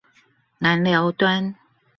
[0.57, 1.53] 南寮端